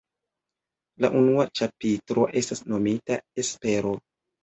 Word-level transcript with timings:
La 1.05 1.11
unua 1.19 1.45
ĉapitro 1.61 2.27
estas 2.43 2.67
nomita 2.73 3.23
"Espero". 3.47 3.99